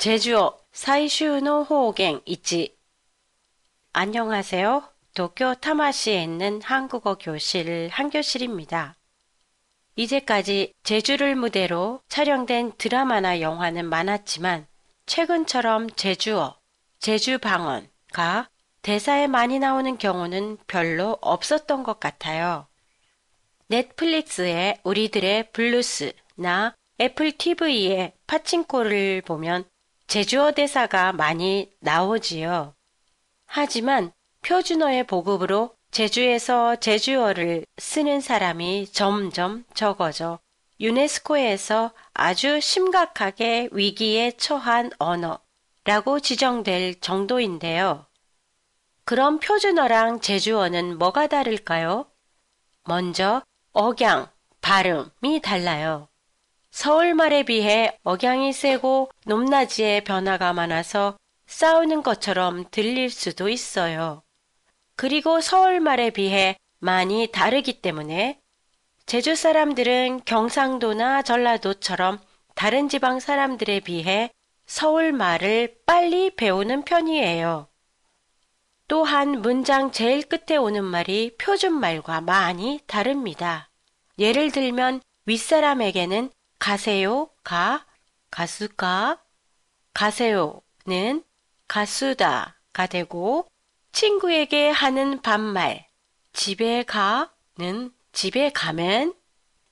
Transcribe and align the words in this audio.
제주어 0.00 0.58
사이슈노 0.72 1.64
호갱 1.64 2.22
있지. 2.24 2.74
안녕하세요. 3.92 4.82
도쿄 5.14 5.54
타마시에 5.56 6.22
있는 6.22 6.62
한국어 6.62 7.18
교실 7.18 7.90
한교실입니다. 7.92 8.96
이제까지 9.96 10.72
제주를 10.84 11.36
무대로 11.36 12.00
촬영된 12.08 12.78
드라마나 12.78 13.42
영화는 13.42 13.90
많았지만 13.90 14.66
최근처럼 15.04 15.90
제주어, 15.90 16.58
제주방언가 17.00 18.48
대사에 18.80 19.26
많이 19.26 19.58
나오는 19.58 19.98
경우는 19.98 20.56
별로 20.66 21.18
없었던 21.20 21.82
것 21.82 22.00
같아요. 22.00 22.66
넷플릭스의 23.68 24.78
우리들의 24.82 25.52
블루스나 25.52 26.74
애플 27.02 27.32
TV의 27.32 28.14
파친코를 28.26 29.20
보면 29.26 29.64
제주어 30.10 30.50
대사가 30.50 31.12
많이 31.12 31.70
나오지요. 31.78 32.74
하지만 33.46 34.12
표준어의 34.42 35.06
보급으로 35.06 35.76
제주에서 35.92 36.74
제주어를 36.74 37.64
쓰는 37.78 38.20
사람이 38.20 38.88
점점 38.90 39.64
적어져 39.72 40.40
유네스코에서 40.80 41.92
아주 42.12 42.60
심각하게 42.60 43.68
위기에 43.70 44.32
처한 44.32 44.90
언어라고 44.98 46.18
지정될 46.18 47.00
정도인데요. 47.00 48.04
그럼 49.04 49.38
표준어랑 49.38 50.22
제주어는 50.22 50.98
뭐가 50.98 51.28
다를까요? 51.28 52.10
먼저 52.82 53.42
억양, 53.72 54.28
발음이 54.60 55.40
달라요. 55.40 56.09
서울말에 56.70 57.42
비해 57.42 57.98
억양이 58.04 58.52
세고 58.52 59.10
높낮이의 59.26 60.04
변화가 60.04 60.52
많아서 60.52 61.16
싸우는 61.46 62.02
것처럼 62.02 62.64
들릴 62.70 63.10
수도 63.10 63.48
있어요. 63.48 64.22
그리고 64.96 65.40
서울말에 65.40 66.10
비해 66.10 66.56
많이 66.78 67.28
다르기 67.32 67.80
때문에 67.80 68.40
제주 69.06 69.34
사람들은 69.34 70.22
경상도나 70.24 71.22
전라도처럼 71.22 72.20
다른 72.54 72.88
지방 72.88 73.18
사람들에 73.18 73.80
비해 73.80 74.30
서울말을 74.66 75.80
빨리 75.84 76.30
배우는 76.30 76.84
편이에요. 76.84 77.66
또한 78.86 79.40
문장 79.40 79.90
제일 79.90 80.22
끝에 80.22 80.56
오는 80.56 80.84
말이 80.84 81.36
표준말과 81.38 82.20
많이 82.20 82.80
다릅니다. 82.86 83.68
예를 84.18 84.52
들면 84.52 85.00
윗사람에게는 85.26 86.30
가세요, 86.60 87.30
가, 87.42 87.84
가수가, 88.30 89.18
가세요는 89.94 91.24
가수다가 91.66 92.86
되고 92.88 93.48
친구에게 93.92 94.70
하는 94.70 95.20
반말 95.22 95.88
집에 96.32 96.84
가는 96.84 97.92
집에 98.12 98.50
가면 98.50 99.14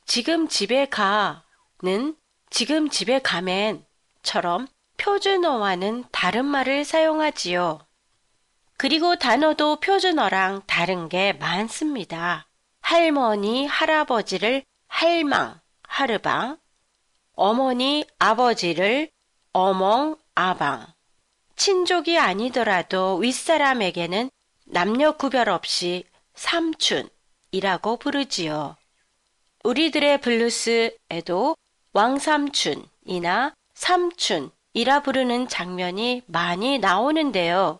지금 0.07 0.49
집에 0.49 0.87
가는 0.87 2.17
지금 2.51 2.89
집에 2.89 3.21
가면처럼 3.21 4.67
표준어와는 4.97 6.05
다른 6.11 6.47
말을 6.47 6.85
사용하지요. 6.85 7.81
그리고 8.79 9.17
단어도 9.17 9.81
표준어랑 9.81 10.63
다른 10.67 11.09
게 11.09 11.35
많습니다. 11.35 12.47
할머니, 12.81 13.67
할아버지를 13.67 14.65
할망, 14.87 15.61
하르방, 15.83 16.59
어머니, 17.41 18.05
아버지를 18.19 19.11
어멍, 19.53 20.17
아방, 20.35 20.89
친족이 21.55 22.19
아니더라도 22.19 23.15
윗사람에게는 23.19 24.29
남녀 24.65 25.13
구별 25.13 25.49
없이 25.49 26.03
삼춘이라고 26.35 27.99
부르지요. 28.01 28.75
우리들의 29.63 30.21
블루스에도 30.21 31.57
왕삼춘이나 31.93 33.55
삼춘이라 33.73 35.03
부르는 35.05 35.47
장면이 35.47 36.23
많이 36.27 36.81
나오는데요. 36.81 37.79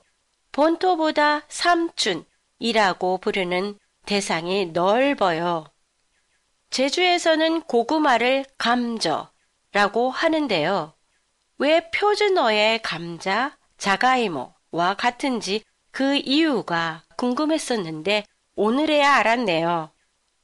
본토보다 0.53 1.43
삼춘이라고 1.49 3.19
부르는 3.21 3.77
대상이 4.07 4.67
넓어요. 4.67 5.67
제주에서는 6.71 7.63
고구마를 7.63 8.45
감저 8.57 9.33
라고 9.73 10.11
하는데요. 10.11 10.95
왜 11.59 11.91
표준어의 11.91 12.83
감자, 12.83 13.57
자가이모와 13.77 14.95
같은지 14.97 15.63
그 15.91 16.17
이유가 16.17 17.03
궁금했었는데 17.17 18.25
오늘에야 18.55 19.15
알았네요. 19.17 19.91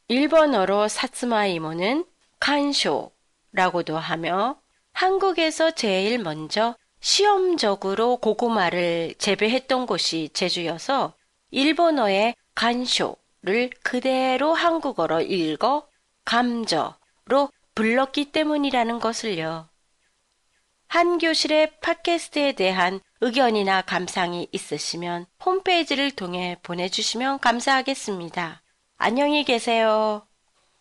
일본어로 0.09 0.89
사츠마이모는 0.89 2.05
칸쇼라고도 2.41 3.97
하며 3.97 4.61
한국에서 4.93 5.71
제일 5.73 6.19
먼저 6.19 6.77
시험적으로 7.01 8.17
고구마를 8.17 9.15
재배했던 9.19 9.87
곳이 9.87 10.31
제주여서 10.33 11.15
일본어의 11.51 12.35
간쇼를 12.55 13.71
그대로 13.83 14.55
한국어로 14.55 15.21
읽어 15.23 15.87
감저로 16.25 17.51
불렀기 17.75 18.33
때문이라는 18.33 19.01
것을요. 19.01 19.69
한 20.87 21.19
교실의 21.19 21.81
팟캐스트에 21.81 22.53
대한 22.53 23.01
의견이나 23.21 23.83
감상이 23.83 24.49
있으시면 24.53 25.27
홈페이지를 25.45 26.13
통해 26.13 26.57
보내주시면 26.63 27.41
감사하겠습니다. 27.41 28.63
안녕히 28.97 29.45
계세요. 29.45 30.27